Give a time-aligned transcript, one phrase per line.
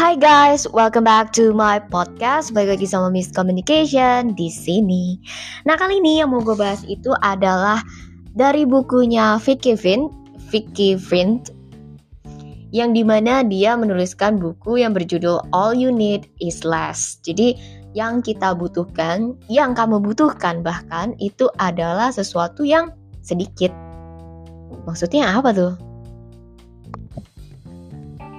[0.00, 2.56] Hai guys, welcome back to my podcast.
[2.56, 5.20] Balik lagi sama Miss Communication di sini.
[5.68, 7.84] Nah kali ini yang mau gue bahas itu adalah
[8.32, 10.08] dari bukunya Vicky Vint,
[10.48, 11.52] Vicky Vint,
[12.72, 17.20] yang di mana dia menuliskan buku yang berjudul All You Need Is Less.
[17.20, 17.60] Jadi
[17.92, 22.88] yang kita butuhkan, yang kamu butuhkan bahkan itu adalah sesuatu yang
[23.20, 23.68] sedikit.
[24.88, 25.76] Maksudnya apa tuh?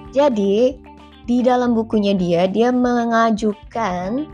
[0.09, 0.89] Jadi
[1.31, 4.27] di dalam bukunya dia dia mengajukan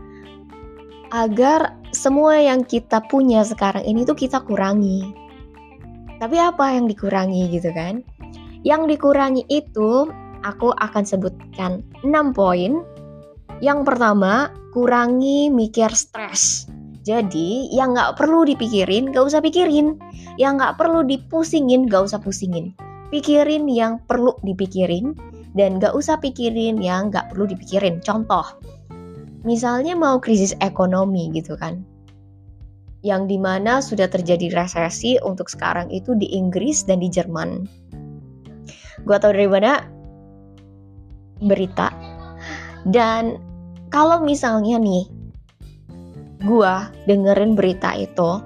[1.14, 5.14] agar semua yang kita punya sekarang ini tuh kita kurangi.
[6.18, 8.02] Tapi apa yang dikurangi gitu kan?
[8.66, 10.10] Yang dikurangi itu
[10.42, 12.82] aku akan sebutkan 6 poin.
[13.62, 16.66] Yang pertama, kurangi mikir stres.
[17.06, 19.96] Jadi, yang nggak perlu dipikirin, gak usah pikirin.
[20.36, 22.74] Yang nggak perlu dipusingin, gak usah pusingin.
[23.14, 25.16] Pikirin yang perlu dipikirin,
[25.58, 27.98] dan gak usah pikirin yang gak perlu dipikirin.
[27.98, 28.46] Contoh,
[29.42, 31.82] misalnya mau krisis ekonomi gitu kan,
[33.02, 37.66] yang di mana sudah terjadi resesi untuk sekarang itu di Inggris dan di Jerman.
[39.02, 39.82] Gue tau dari mana
[41.42, 41.90] berita.
[42.86, 43.42] Dan
[43.90, 45.10] kalau misalnya nih,
[46.46, 46.74] gue
[47.10, 48.38] dengerin berita itu,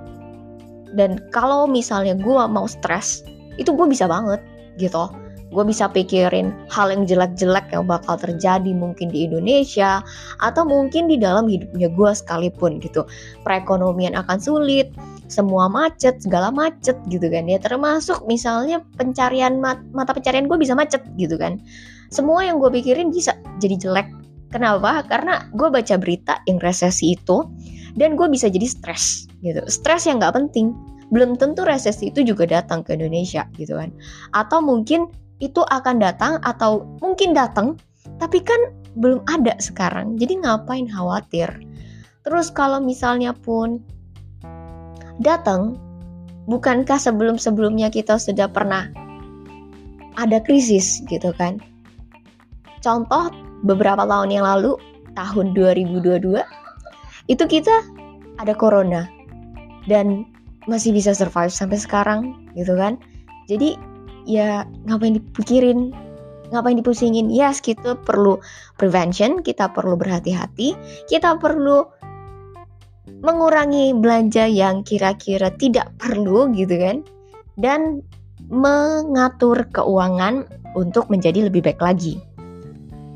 [0.96, 3.20] dan kalau misalnya gue mau stres,
[3.60, 4.40] itu gue bisa banget
[4.80, 5.12] gitu
[5.52, 10.00] gue bisa pikirin hal yang jelek-jelek yang bakal terjadi mungkin di Indonesia
[10.40, 13.04] atau mungkin di dalam hidupnya gue sekalipun gitu.
[13.44, 14.88] Perekonomian akan sulit
[15.28, 17.60] semua macet segala macet gitu kan ya.
[17.60, 21.60] Termasuk misalnya pencarian mat mata pencarian gue bisa macet gitu kan.
[22.08, 24.08] Semua yang gue pikirin bisa jadi jelek.
[24.52, 25.04] Kenapa?
[25.08, 27.44] Karena gue baca berita yang resesi itu
[27.96, 29.60] dan gue bisa jadi stres gitu.
[29.68, 30.72] Stres yang nggak penting.
[31.12, 33.92] Belum tentu resesi itu juga datang ke Indonesia gitu kan.
[34.32, 35.12] Atau mungkin
[35.42, 37.74] itu akan datang atau mungkin datang,
[38.22, 38.56] tapi kan
[38.94, 40.14] belum ada sekarang.
[40.14, 41.50] Jadi ngapain khawatir?
[42.22, 43.82] Terus kalau misalnya pun
[45.18, 45.74] datang,
[46.46, 48.86] bukankah sebelum-sebelumnya kita sudah pernah
[50.14, 51.58] ada krisis gitu kan?
[52.78, 53.34] Contoh
[53.66, 54.78] beberapa tahun yang lalu,
[55.18, 56.38] tahun 2022,
[57.26, 57.74] itu kita
[58.38, 59.10] ada corona
[59.90, 60.22] dan
[60.70, 62.20] masih bisa survive sampai sekarang
[62.54, 62.94] gitu kan.
[63.50, 63.74] Jadi
[64.28, 65.92] ya ngapain dipikirin
[66.52, 67.32] ngapain dipusingin?
[67.32, 68.36] Yes kita perlu
[68.76, 70.76] prevention kita perlu berhati-hati
[71.08, 71.88] kita perlu
[73.22, 76.96] mengurangi belanja yang kira-kira tidak perlu gitu kan?
[77.56, 78.02] Dan
[78.50, 80.44] mengatur keuangan
[80.74, 82.20] untuk menjadi lebih baik lagi.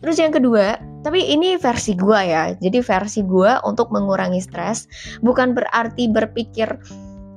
[0.00, 4.90] Terus yang kedua tapi ini versi gue ya jadi versi gue untuk mengurangi stres
[5.22, 6.66] bukan berarti berpikir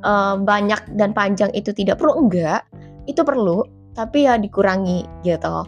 [0.02, 2.66] uh, banyak dan panjang itu tidak perlu enggak
[3.06, 5.64] itu perlu, tapi ya dikurangi gitu.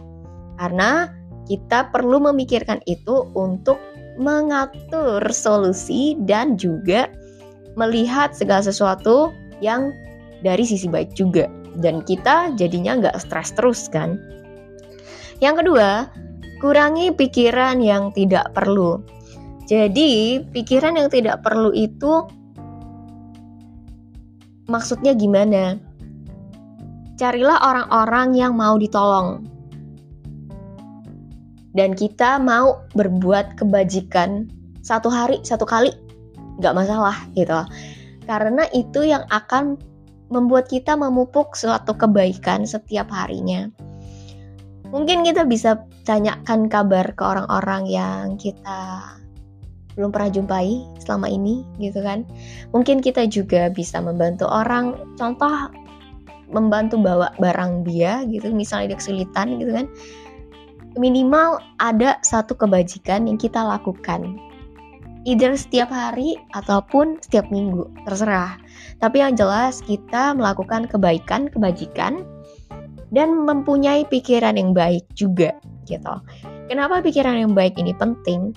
[0.58, 1.08] Karena
[1.48, 3.80] kita perlu memikirkan itu untuk
[4.20, 7.08] mengatur solusi dan juga
[7.80, 9.32] melihat segala sesuatu
[9.64, 9.92] yang
[10.44, 11.48] dari sisi baik juga.
[11.80, 14.20] Dan kita jadinya nggak stres terus kan.
[15.40, 16.12] Yang kedua,
[16.60, 19.00] kurangi pikiran yang tidak perlu.
[19.66, 22.28] Jadi, pikiran yang tidak perlu itu
[24.68, 25.80] maksudnya gimana?
[27.22, 29.46] Carilah orang-orang yang mau ditolong.
[31.70, 34.50] Dan kita mau berbuat kebajikan
[34.82, 35.94] satu hari, satu kali,
[36.58, 37.62] nggak masalah gitu.
[38.26, 39.78] Karena itu yang akan
[40.34, 43.70] membuat kita memupuk suatu kebaikan setiap harinya.
[44.90, 49.00] Mungkin kita bisa tanyakan kabar ke orang-orang yang kita
[49.96, 52.26] belum pernah jumpai selama ini gitu kan.
[52.76, 55.16] Mungkin kita juga bisa membantu orang.
[55.16, 55.72] Contoh
[56.52, 59.86] membantu bawa barang dia gitu misalnya dia kesulitan gitu kan
[60.96, 64.36] minimal ada satu kebajikan yang kita lakukan.
[65.22, 68.58] Either setiap hari ataupun setiap minggu terserah.
[68.98, 72.26] Tapi yang jelas kita melakukan kebaikan kebajikan
[73.14, 75.54] dan mempunyai pikiran yang baik juga
[75.86, 76.14] gitu.
[76.66, 78.50] Kenapa pikiran yang baik ini penting?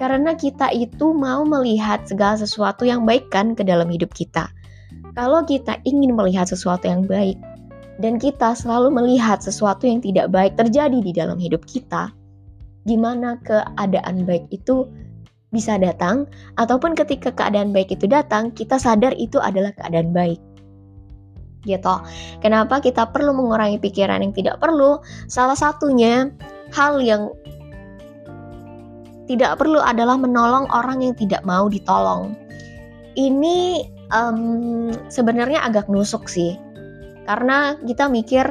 [0.00, 4.48] Karena kita itu mau melihat segala sesuatu yang baik kan ke dalam hidup kita
[5.20, 7.36] kalau kita ingin melihat sesuatu yang baik
[8.00, 12.08] dan kita selalu melihat sesuatu yang tidak baik terjadi di dalam hidup kita,
[12.88, 14.88] gimana keadaan baik itu
[15.52, 16.24] bisa datang,
[16.56, 20.40] ataupun ketika keadaan baik itu datang, kita sadar itu adalah keadaan baik.
[21.68, 21.94] Gitu.
[22.40, 25.04] Kenapa kita perlu mengurangi pikiran yang tidak perlu?
[25.28, 26.32] Salah satunya
[26.72, 27.28] hal yang
[29.28, 32.32] tidak perlu adalah menolong orang yang tidak mau ditolong.
[33.20, 33.84] Ini
[34.14, 36.58] um, sebenarnya agak nusuk sih.
[37.24, 38.50] Karena kita mikir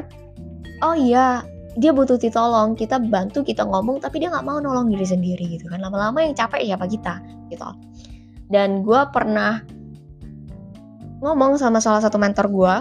[0.80, 1.44] oh iya
[1.78, 5.68] dia butuh ditolong kita bantu kita ngomong tapi dia nggak mau nolong diri sendiri gitu
[5.70, 5.80] kan.
[5.80, 7.20] Lama-lama yang capek siapa kita
[7.52, 7.68] gitu.
[8.50, 9.62] Dan gue pernah
[11.20, 12.74] ngomong sama salah satu mentor gue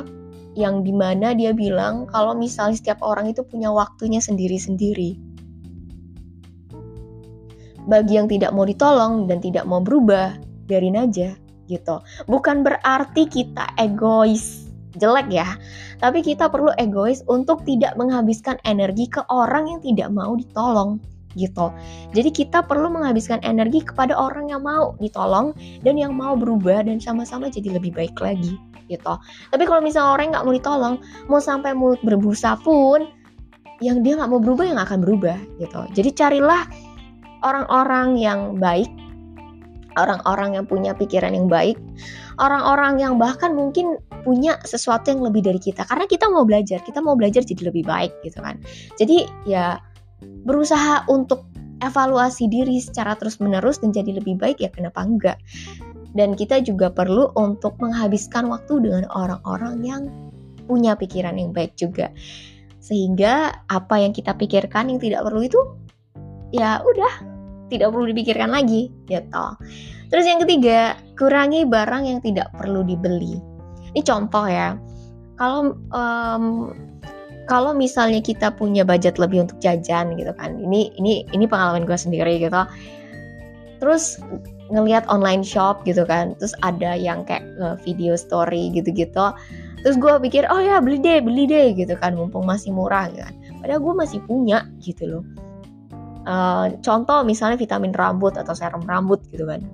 [0.57, 5.15] yang di mana dia bilang kalau misalnya setiap orang itu punya waktunya sendiri-sendiri.
[7.89, 10.35] Bagi yang tidak mau ditolong dan tidak mau berubah
[10.69, 11.38] biarin aja
[11.69, 15.47] gitu bukan berarti kita egois jelek ya.
[16.01, 20.97] Tapi kita perlu egois untuk tidak menghabiskan energi ke orang yang tidak mau ditolong
[21.37, 21.69] gitu.
[22.17, 25.53] Jadi kita perlu menghabiskan energi kepada orang yang mau ditolong
[25.85, 28.57] dan yang mau berubah dan sama-sama jadi lebih baik lagi
[28.89, 29.13] gitu.
[29.53, 30.95] Tapi kalau misalnya orang nggak mau ditolong,
[31.29, 33.05] mau sampai mulut berbusa pun,
[33.79, 35.85] yang dia nggak mau berubah yang akan berubah gitu.
[35.93, 36.65] Jadi carilah
[37.45, 38.89] orang-orang yang baik,
[40.05, 41.75] orang-orang yang punya pikiran yang baik,
[42.39, 45.83] orang-orang yang bahkan mungkin punya sesuatu yang lebih dari kita.
[45.87, 48.59] Karena kita mau belajar kita mau belajar jadi lebih baik gitu kan.
[48.95, 49.79] Jadi ya
[50.47, 51.47] berusaha untuk
[51.79, 55.37] evaluasi diri secara terus menerus dan jadi lebih baik ya kenapa enggak?
[56.11, 60.01] Dan kita juga perlu untuk menghabiskan waktu dengan orang-orang yang
[60.65, 62.09] punya pikiran yang baik juga.
[62.81, 65.59] Sehingga apa yang kita pikirkan yang tidak perlu itu
[66.49, 67.38] ya udah
[67.69, 69.45] tidak perlu dipikirkan lagi gitu
[70.09, 73.37] terus yang ketiga kurangi barang yang tidak perlu dibeli
[73.93, 74.77] ini contoh ya.
[75.39, 76.73] Kalau um,
[77.49, 80.59] kalau misalnya kita punya budget lebih untuk jajan gitu kan.
[80.61, 82.61] Ini ini ini pengalaman gue sendiri gitu.
[83.81, 84.21] Terus
[84.69, 86.37] ngelihat online shop gitu kan.
[86.37, 87.47] Terus ada yang kayak
[87.81, 89.33] video story gitu-gitu.
[89.79, 93.23] Terus gue pikir, oh ya beli deh, beli deh gitu kan, mumpung masih murah gitu
[93.23, 93.35] kan.
[93.63, 95.23] Padahal gue masih punya gitu loh.
[96.29, 99.65] Uh, contoh misalnya vitamin rambut atau serum rambut gitu kan.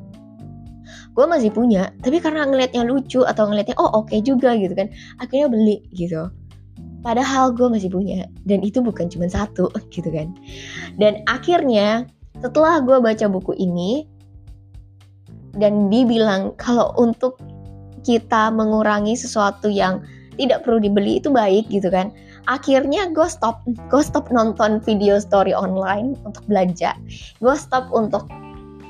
[1.11, 4.87] Gue masih punya tapi karena ngelihatnya lucu atau ngelihatnya oh oke okay juga gitu kan
[5.19, 6.31] akhirnya beli gitu.
[7.03, 10.31] Padahal gue masih punya dan itu bukan cuma satu gitu kan.
[10.95, 12.07] Dan akhirnya
[12.39, 14.07] setelah gue baca buku ini
[15.59, 17.35] dan dibilang kalau untuk
[18.07, 20.03] kita mengurangi sesuatu yang
[20.35, 22.11] tidak perlu dibeli itu baik gitu kan
[22.45, 26.93] akhirnya gue stop gue stop nonton video story online untuk belanja.
[27.41, 28.29] Gue stop untuk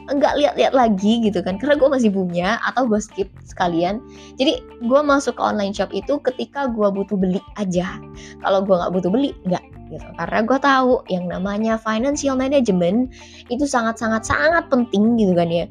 [0.05, 3.97] nggak lihat-lihat lagi gitu kan karena gue masih punya atau gue skip sekalian.
[4.37, 7.97] Jadi gue masuk ke online shop itu ketika gue butuh beli aja.
[8.45, 10.05] Kalau gue nggak butuh beli nggak gitu.
[10.17, 13.09] Karena gue tahu yang namanya financial management
[13.49, 15.65] itu sangat sangat sangat penting gitu kan ya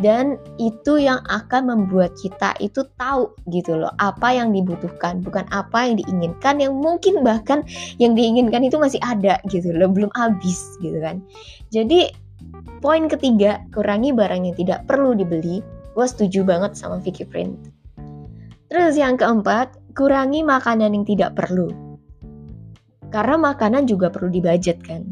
[0.00, 5.84] dan itu yang akan membuat kita itu tahu gitu loh apa yang dibutuhkan bukan apa
[5.84, 7.60] yang diinginkan yang mungkin bahkan
[8.00, 11.20] yang diinginkan itu masih ada gitu loh belum habis gitu kan
[11.68, 12.08] jadi
[12.82, 15.62] Poin ketiga, kurangi barang yang tidak perlu dibeli.
[15.94, 17.54] Gue setuju banget sama Vicky Print.
[18.66, 21.70] Terus yang keempat, kurangi makanan yang tidak perlu.
[23.14, 25.04] Karena makanan juga perlu dibudget kan.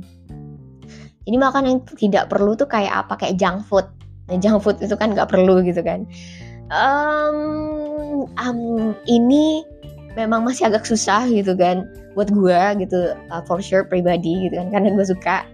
[1.30, 3.22] Ini makanan yang tidak perlu tuh kayak apa?
[3.22, 3.86] Kayak junk food.
[4.38, 6.06] Junk food itu kan nggak perlu gitu kan.
[6.70, 9.66] Um, um, ini
[10.14, 11.86] memang masih agak susah gitu kan
[12.18, 15.46] buat gue gitu uh, for sure pribadi gitu kan karena gue suka.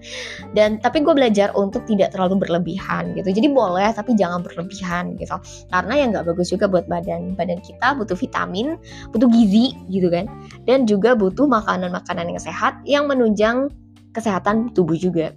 [0.57, 3.29] Dan tapi gue belajar untuk tidak terlalu berlebihan gitu.
[3.29, 5.37] Jadi boleh tapi jangan berlebihan gitu.
[5.69, 8.81] Karena yang nggak bagus juga buat badan badan kita butuh vitamin
[9.13, 10.29] butuh gizi gitu kan.
[10.65, 13.69] Dan juga butuh makanan-makanan yang sehat yang menunjang
[14.17, 15.37] kesehatan tubuh juga.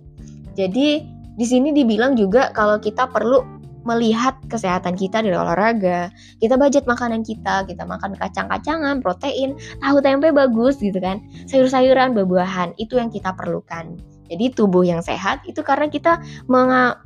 [0.55, 3.39] Jadi di sini dibilang juga kalau kita perlu
[3.87, 6.11] melihat kesehatan kita dari olahraga,
[6.43, 12.75] kita budget makanan kita, kita makan kacang-kacangan, protein, tahu tempe bagus gitu kan, sayur-sayuran, buah-buahan,
[12.75, 13.95] itu yang kita perlukan.
[14.29, 16.21] Jadi tubuh yang sehat itu karena kita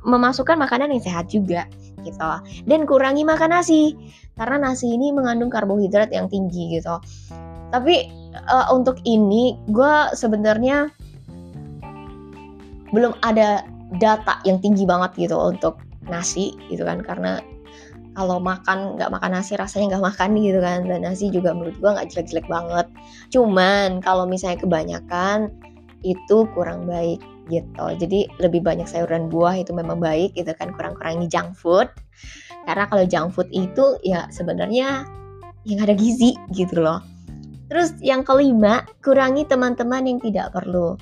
[0.04, 1.64] memasukkan makanan yang sehat juga
[2.04, 2.20] gitu.
[2.68, 3.96] Dan kurangi makan nasi
[4.36, 7.00] karena nasi ini mengandung karbohidrat yang tinggi gitu.
[7.72, 8.12] Tapi
[8.44, 10.92] uh, untuk ini gue sebenarnya
[12.92, 13.64] belum ada
[13.98, 17.40] data yang tinggi banget gitu untuk nasi gitu kan karena
[18.14, 21.90] kalau makan nggak makan nasi rasanya nggak makan gitu kan dan nasi juga menurut gue
[21.90, 22.86] nggak jelek-jelek banget.
[23.34, 25.50] Cuman kalau misalnya kebanyakan
[26.06, 27.18] itu kurang baik
[27.50, 27.86] gitu.
[27.98, 31.90] Jadi lebih banyak sayuran buah itu memang baik gitu kan kurang-kurangi junk food.
[32.64, 35.04] Karena kalau junk food itu ya sebenarnya
[35.66, 37.02] yang ada gizi gitu loh.
[37.66, 40.94] Terus yang kelima kurangi teman-teman yang tidak perlu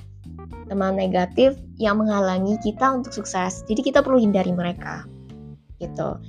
[0.67, 3.63] teman negatif yang menghalangi kita untuk sukses.
[3.67, 5.03] Jadi kita perlu hindari mereka.
[5.81, 6.19] Gitu.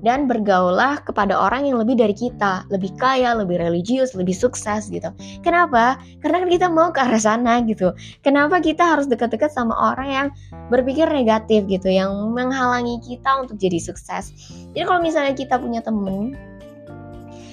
[0.00, 5.12] Dan bergaullah kepada orang yang lebih dari kita, lebih kaya, lebih religius, lebih sukses gitu.
[5.44, 6.00] Kenapa?
[6.24, 7.92] Karena kan kita mau ke arah sana gitu.
[8.24, 10.26] Kenapa kita harus dekat-dekat sama orang yang
[10.72, 14.32] berpikir negatif gitu, yang menghalangi kita untuk jadi sukses.
[14.72, 16.32] Jadi kalau misalnya kita punya temen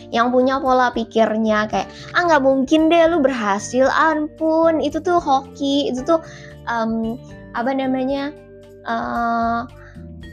[0.09, 4.79] yang punya pola pikirnya kayak ah nggak mungkin deh lu berhasil ampun.
[4.79, 6.23] Itu tuh hoki itu tuh
[6.67, 7.19] um,
[7.55, 8.31] apa namanya
[8.87, 9.67] uh,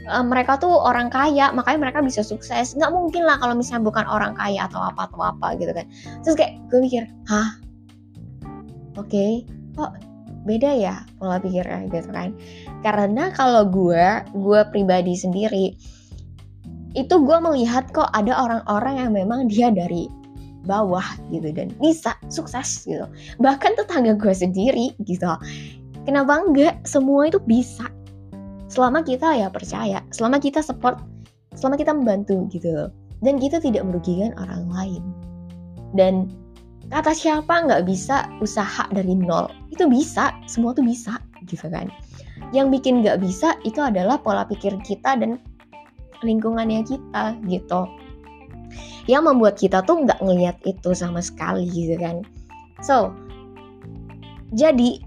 [0.09, 2.73] uh, mereka tuh orang kaya makanya mereka bisa sukses.
[2.77, 5.85] Nggak mungkin lah kalau misalnya bukan orang kaya atau apa atau apa gitu kan.
[6.23, 7.59] Terus kayak gue mikir hah?
[8.95, 9.31] Oke okay,
[9.75, 9.91] kok
[10.47, 11.91] beda ya pola pikirnya?
[11.91, 12.31] Gitu kan.
[12.79, 15.75] Karena kalau gue gue pribadi sendiri
[16.95, 20.07] itu gue melihat kok ada orang-orang yang memang dia dari
[20.65, 23.05] bawah gitu dan bisa sukses gitu.
[23.37, 25.29] Bahkan tetangga gue sendiri gitu.
[26.07, 26.81] Kenapa enggak?
[26.87, 27.91] Semua itu bisa.
[28.71, 30.97] Selama kita ya percaya selama kita support
[31.53, 32.89] selama kita membantu gitu.
[33.23, 35.03] Dan kita tidak merugikan orang lain.
[35.95, 36.31] Dan
[36.91, 39.47] kata siapa nggak bisa usaha dari nol?
[39.71, 41.91] Itu bisa semua tuh bisa gitu kan.
[42.51, 45.39] Yang bikin nggak bisa itu adalah pola pikir kita dan
[46.23, 47.89] lingkungannya kita gitu.
[49.05, 52.21] Yang membuat kita tuh nggak ngelihat itu sama sekali gitu kan.
[52.83, 53.11] So
[54.53, 55.01] jadi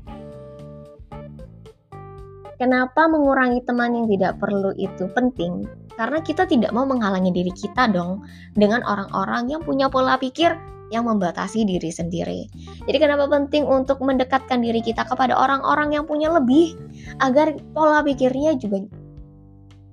[2.59, 5.65] kenapa mengurangi teman yang tidak perlu itu penting?
[5.99, 8.23] Karena kita tidak mau menghalangi diri kita dong
[8.55, 10.55] dengan orang-orang yang punya pola pikir
[10.89, 12.49] yang membatasi diri sendiri.
[12.89, 16.77] Jadi kenapa penting untuk mendekatkan diri kita kepada orang-orang yang punya lebih
[17.21, 18.85] agar pola pikirnya juga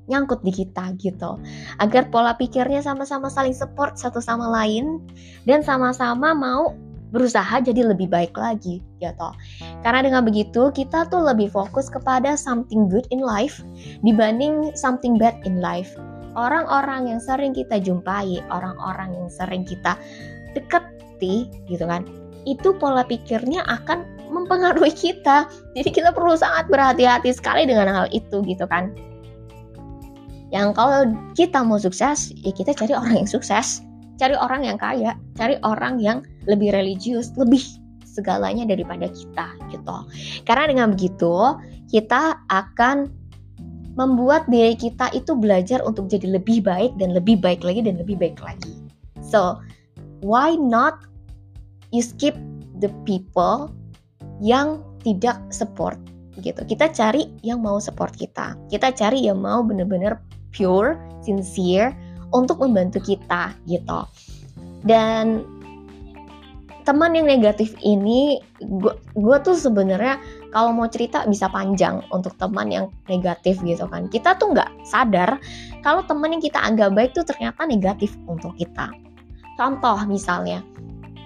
[0.07, 1.37] nyangkut di kita gitu.
[1.81, 5.01] Agar pola pikirnya sama-sama saling support satu sama lain
[5.49, 6.73] dan sama-sama mau
[7.13, 9.29] berusaha jadi lebih baik lagi gitu.
[9.85, 13.63] Karena dengan begitu kita tuh lebih fokus kepada something good in life
[14.03, 15.95] dibanding something bad in life.
[16.35, 19.95] Orang-orang yang sering kita jumpai, orang-orang yang sering kita
[20.51, 22.03] deketi gitu kan
[22.45, 28.41] itu pola pikirnya akan mempengaruhi kita jadi kita perlu sangat berhati-hati sekali dengan hal itu
[28.45, 28.93] gitu kan
[30.55, 33.83] yang kalau kita mau sukses ya kita cari orang yang sukses
[34.15, 37.59] cari orang yang kaya cari orang yang lebih religius lebih
[38.07, 39.97] segalanya daripada kita gitu
[40.47, 41.59] karena dengan begitu
[41.91, 43.11] kita akan
[43.99, 48.15] membuat diri kita itu belajar untuk jadi lebih baik dan lebih baik lagi dan lebih
[48.15, 48.79] baik lagi
[49.19, 49.59] so
[50.23, 51.03] why not
[51.91, 52.39] you skip
[52.79, 53.75] the people
[54.39, 55.99] yang tidak support
[56.43, 56.67] gitu.
[56.67, 58.59] Kita cari yang mau support kita.
[58.67, 60.19] Kita cari yang mau bener-bener
[60.55, 61.91] pure, sincere
[62.31, 64.07] untuk membantu kita gitu.
[64.87, 65.43] Dan
[66.85, 68.39] teman yang negatif ini
[69.17, 70.21] gue tuh sebenarnya
[70.53, 74.07] kalau mau cerita bisa panjang untuk teman yang negatif gitu kan.
[74.07, 75.41] Kita tuh nggak sadar
[75.83, 78.93] kalau teman yang kita anggap baik tuh ternyata negatif untuk kita.
[79.57, 80.61] Contoh misalnya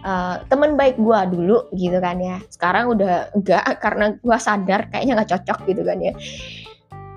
[0.08, 2.40] uh, temen baik gue dulu gitu kan ya.
[2.48, 6.14] Sekarang udah enggak karena gue sadar kayaknya nggak cocok gitu kan ya.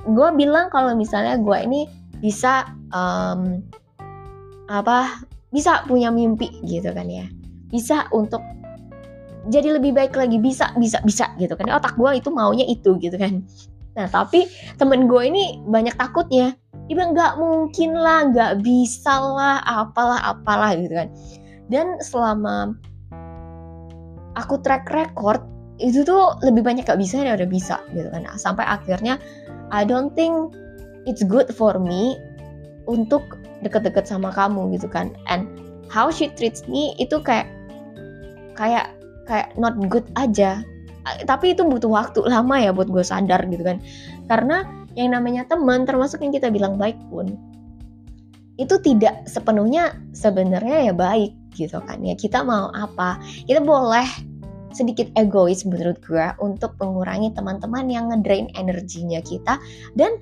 [0.03, 1.87] Gue bilang kalau misalnya gue ini
[2.23, 3.61] bisa um,
[4.71, 7.27] apa bisa punya mimpi gitu kan ya.
[7.69, 8.41] Bisa untuk
[9.51, 11.67] jadi lebih baik lagi bisa bisa bisa gitu kan.
[11.69, 13.43] Otak gue itu maunya itu gitu kan.
[13.99, 14.47] Nah tapi
[14.79, 16.55] temen gue ini banyak takutnya.
[16.87, 21.11] Dia bilang nggak mungkin lah nggak bisa lah apalah apalah gitu kan.
[21.67, 22.79] Dan selama
[24.39, 25.43] aku track record
[25.83, 28.23] itu tuh lebih banyak gak bisa daripada bisa gitu kan.
[28.39, 29.19] Sampai akhirnya
[29.75, 30.55] I don't think
[31.07, 32.19] it's good for me
[32.91, 35.15] untuk deket-deket sama kamu gitu kan.
[35.31, 35.47] And
[35.91, 37.47] how she treats me itu kayak
[38.59, 38.91] kayak
[39.27, 40.63] kayak not good aja.
[41.27, 43.83] Tapi itu butuh waktu lama ya buat gue sadar gitu kan.
[44.31, 44.63] Karena
[44.95, 47.35] yang namanya teman termasuk yang kita bilang baik pun
[48.61, 51.99] itu tidak sepenuhnya sebenarnya ya baik gitu kan.
[52.05, 53.19] Ya kita mau apa?
[53.49, 54.07] Kita boleh
[54.73, 59.61] sedikit egois menurut gue untuk mengurangi teman-teman yang ngedrain energinya kita
[59.97, 60.17] dan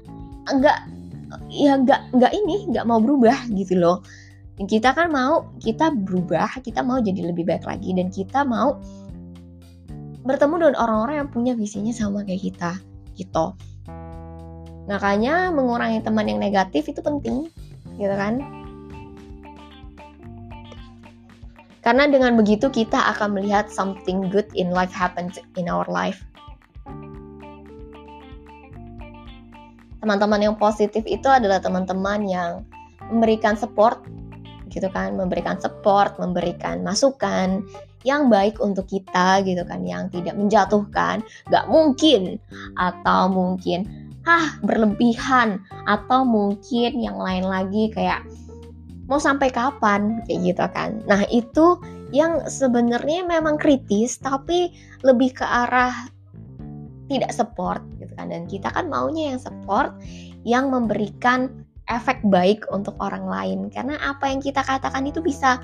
[0.54, 0.78] enggak
[1.50, 4.02] ya enggak enggak ini enggak mau berubah gitu loh
[4.60, 8.76] kita kan mau kita berubah kita mau jadi lebih baik lagi dan kita mau
[10.20, 12.76] bertemu dengan orang-orang yang punya visinya sama kayak kita
[13.16, 13.56] gitu
[14.90, 17.46] Makanya mengurangi teman yang negatif itu penting,
[17.94, 18.42] gitu kan?
[21.80, 26.26] Karena dengan begitu kita akan melihat something good in life happens in our life.
[30.00, 32.64] Teman-teman yang positif itu adalah teman-teman yang
[33.12, 34.00] memberikan support,
[34.72, 37.60] gitu kan, memberikan support, memberikan masukan
[38.04, 41.20] yang baik untuk kita, gitu kan, yang tidak menjatuhkan,
[41.52, 42.40] gak mungkin,
[42.80, 43.84] atau mungkin
[44.28, 48.20] ah berlebihan atau mungkin yang lain lagi kayak
[49.08, 50.20] mau sampai kapan?
[50.28, 50.90] Kayak gitu kan.
[51.08, 51.80] Nah itu
[52.12, 54.70] yang sebenarnya memang kritis tapi
[55.02, 56.10] lebih ke arah
[57.10, 59.90] tidak support gitu kan dan kita kan maunya yang support
[60.46, 65.58] yang memberikan efek baik untuk orang lain karena apa yang kita katakan itu bisa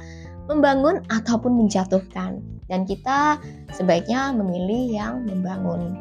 [0.47, 2.39] membangun ataupun menjatuhkan.
[2.67, 3.39] Dan kita
[3.71, 5.95] sebaiknya memilih yang membangun.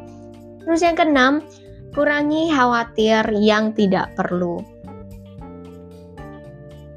[0.66, 1.42] Terus yang keenam,
[1.94, 4.58] kurangi khawatir yang tidak perlu.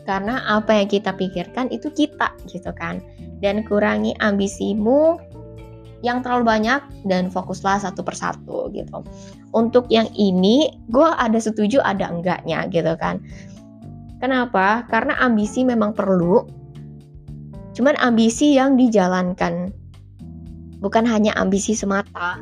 [0.10, 2.98] Karena apa yang kita pikirkan itu kita gitu kan.
[3.46, 5.22] Dan kurangi ambisimu
[6.00, 9.04] yang terlalu banyak dan fokuslah satu persatu gitu.
[9.52, 13.20] Untuk yang ini, gue ada setuju ada enggaknya gitu kan.
[14.20, 14.88] Kenapa?
[14.88, 16.44] Karena ambisi memang perlu,
[17.76, 19.72] cuman ambisi yang dijalankan.
[20.80, 22.40] Bukan hanya ambisi semata.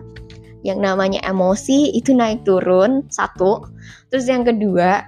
[0.66, 3.66] Yang namanya emosi itu naik turun, satu.
[4.10, 5.06] Terus yang kedua,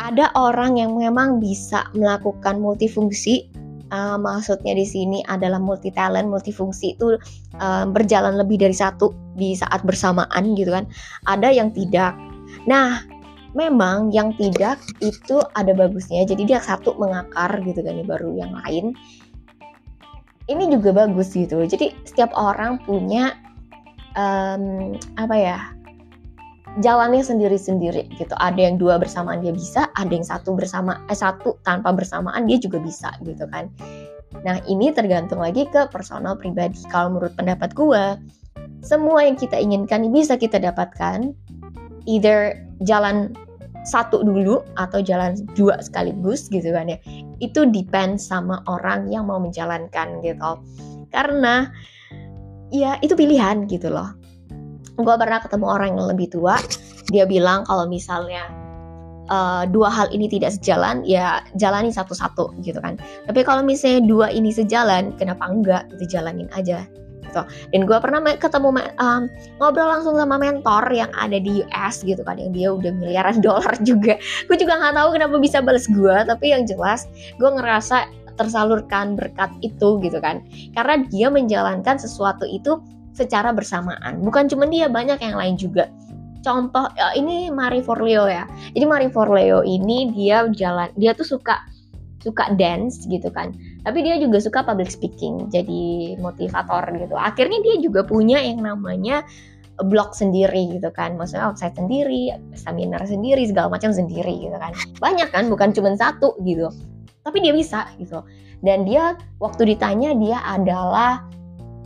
[0.00, 3.51] ada orang yang memang bisa melakukan multifungsi
[3.92, 7.20] uh, maksudnya di sini adalah multi talent, multifungsi itu
[7.60, 10.88] uh, berjalan lebih dari satu di saat bersamaan gitu kan.
[11.28, 12.16] Ada yang tidak.
[12.64, 13.04] Nah,
[13.52, 16.24] memang yang tidak itu ada bagusnya.
[16.24, 18.96] Jadi dia satu mengakar gitu kan, baru yang lain.
[20.50, 21.62] Ini juga bagus gitu.
[21.62, 23.36] Jadi setiap orang punya
[24.18, 25.58] um, apa ya?
[26.80, 28.32] Jalannya sendiri-sendiri gitu.
[28.40, 32.56] Ada yang dua bersamaan dia bisa, ada yang satu bersama eh satu tanpa bersamaan dia
[32.56, 33.68] juga bisa gitu kan.
[34.40, 36.80] Nah, ini tergantung lagi ke personal pribadi.
[36.88, 38.04] Kalau menurut pendapat gue,
[38.80, 41.36] semua yang kita inginkan bisa kita dapatkan
[42.08, 42.56] either
[42.88, 43.36] jalan
[43.84, 46.98] satu dulu atau jalan dua sekaligus gitu kan ya.
[47.44, 50.50] Itu depend sama orang yang mau menjalankan gitu.
[51.12, 51.68] Karena
[52.72, 54.21] ya itu pilihan gitu loh
[54.98, 56.60] gue pernah ketemu orang yang lebih tua
[57.08, 58.48] dia bilang kalau misalnya
[59.32, 63.00] uh, dua hal ini tidak sejalan ya jalani satu-satu gitu kan.
[63.28, 66.84] Tapi kalau misalnya dua ini sejalan kenapa enggak itu jalanin aja
[67.32, 67.42] gitu.
[67.72, 69.22] Dan gue pernah ketemu um,
[69.56, 73.72] ngobrol langsung sama mentor yang ada di US gitu kan yang dia udah miliaran dolar
[73.80, 74.20] juga.
[74.46, 77.08] Gue juga nggak tahu kenapa bisa balas gue tapi yang jelas
[77.40, 80.44] gue ngerasa tersalurkan berkat itu gitu kan.
[80.76, 82.80] Karena dia menjalankan sesuatu itu
[83.12, 84.20] secara bersamaan.
[84.24, 85.88] Bukan cuma dia, banyak yang lain juga.
[86.42, 88.48] Contoh ya, ini Marie Forleo ya.
[88.74, 91.62] Jadi Marie Forleo ini dia jalan, dia tuh suka
[92.22, 93.54] suka dance gitu kan.
[93.86, 97.14] Tapi dia juga suka public speaking, jadi motivator gitu.
[97.14, 99.22] Akhirnya dia juga punya yang namanya
[99.86, 101.14] blog sendiri gitu kan.
[101.18, 104.74] Maksudnya website sendiri, seminar sendiri, segala macam sendiri gitu kan.
[104.98, 106.70] Banyak kan, bukan cuma satu gitu.
[107.22, 108.22] Tapi dia bisa gitu.
[108.62, 111.26] Dan dia waktu ditanya dia adalah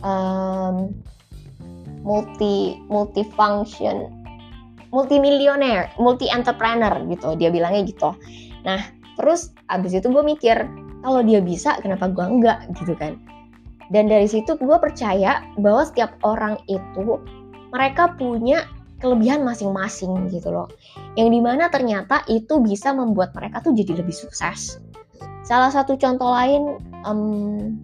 [0.05, 0.93] um,
[2.05, 4.13] multi multifunction
[4.91, 7.35] multimilioner multi entrepreneur gitu.
[7.35, 8.15] Dia bilangnya gitu.
[8.63, 8.81] Nah
[9.19, 10.55] terus abis itu gue mikir
[11.01, 13.19] kalau dia bisa kenapa gue enggak gitu kan?
[13.87, 17.19] Dan dari situ gue percaya bahwa setiap orang itu
[17.71, 18.67] mereka punya
[18.99, 20.67] kelebihan masing-masing gitu loh.
[21.15, 24.81] Yang di mana ternyata itu bisa membuat mereka tuh jadi lebih sukses.
[25.47, 27.79] Salah satu contoh lain um,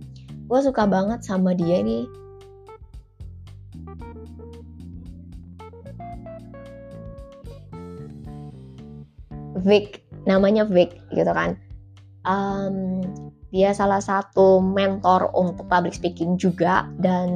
[0.51, 2.03] gue suka banget sama dia nih
[9.63, 11.57] Vic namanya Vic gitu kan.
[12.23, 13.03] Um,
[13.53, 17.29] dia salah satu mentor untuk public speaking juga dan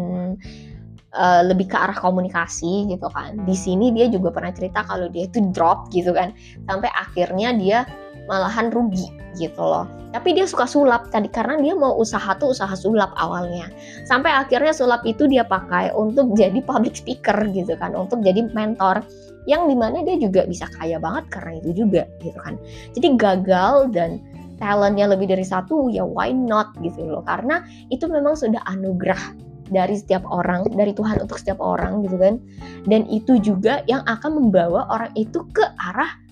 [1.13, 3.37] uh, lebih ke arah komunikasi gitu kan.
[3.45, 6.33] Di sini dia juga pernah cerita kalau dia itu drop gitu kan.
[6.65, 7.85] Sampai akhirnya dia
[8.27, 9.07] malahan rugi
[9.39, 9.87] gitu loh.
[10.11, 13.69] Tapi dia suka sulap tadi karena dia mau usaha tuh usaha sulap awalnya.
[14.07, 19.03] Sampai akhirnya sulap itu dia pakai untuk jadi public speaker gitu kan untuk jadi mentor
[19.47, 22.59] yang di mana dia juga bisa kaya banget karena itu juga gitu kan.
[22.97, 24.19] Jadi gagal dan
[24.57, 27.23] talentnya lebih dari satu ya why not gitu loh.
[27.23, 27.63] Karena
[27.93, 29.37] itu memang sudah anugerah
[29.67, 32.39] dari setiap orang dari Tuhan untuk setiap orang gitu kan.
[32.87, 36.26] Dan itu juga yang akan membawa orang itu ke arah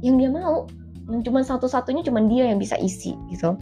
[0.00, 0.68] yang dia mau.
[1.10, 3.56] Yang cuma satu-satunya cuma dia yang bisa isi gitu.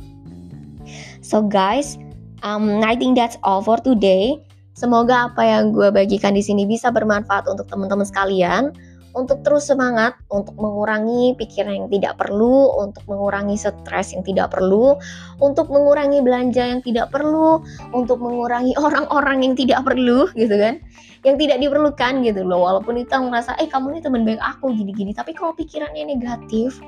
[1.20, 2.00] So guys
[2.42, 4.38] um, I think that's all for today.
[4.78, 8.70] Semoga apa yang gue bagikan di sini bisa bermanfaat untuk teman-teman sekalian
[9.18, 14.94] untuk terus semangat, untuk mengurangi pikiran yang tidak perlu, untuk mengurangi stres yang tidak perlu,
[15.42, 17.58] untuk mengurangi belanja yang tidak perlu,
[17.90, 20.78] untuk mengurangi orang-orang yang tidak perlu, gitu kan,
[21.26, 22.62] yang tidak diperlukan gitu loh.
[22.62, 26.78] Walaupun kita merasa, eh kamu ini teman baik aku gini-gini, tapi kalau pikirannya negatif,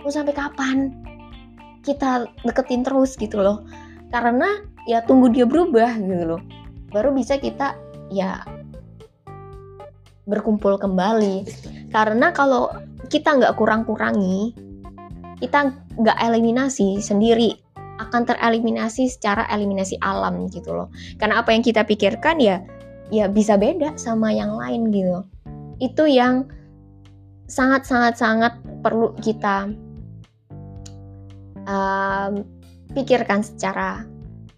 [0.00, 0.96] mau sampai kapan
[1.84, 3.60] kita deketin terus gitu loh?
[4.08, 6.40] Karena ya tunggu dia berubah gitu loh
[6.94, 7.74] baru bisa kita
[8.14, 8.44] ya
[10.30, 11.42] berkumpul kembali
[11.94, 12.74] karena kalau
[13.06, 14.50] kita nggak kurang-kurangi
[15.38, 17.54] kita nggak eliminasi sendiri
[18.02, 20.88] akan tereliminasi secara eliminasi alam gitu loh.
[21.14, 22.58] Karena apa yang kita pikirkan ya
[23.14, 25.22] ya bisa beda sama yang lain gitu.
[25.78, 26.50] Itu yang
[27.46, 29.70] sangat sangat sangat perlu kita
[31.70, 32.42] um,
[32.98, 34.02] pikirkan secara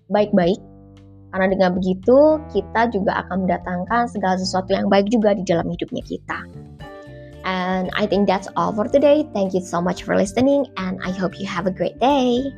[0.08, 0.60] baik-baik.
[1.34, 6.00] Karena dengan begitu kita juga akan mendatangkan segala sesuatu yang baik juga di dalam hidupnya
[6.00, 6.40] kita.
[7.46, 9.24] And I think that's all for today.
[9.32, 12.52] Thank you so much for listening and I hope you have a great day.